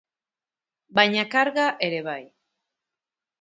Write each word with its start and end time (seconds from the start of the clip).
Baina 0.99 1.25
karga 1.35 1.67
ere 1.89 2.01
bai. 2.09 2.21